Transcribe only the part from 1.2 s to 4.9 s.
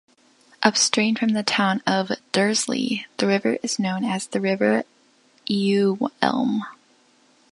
the town of Dursley the river is known as the River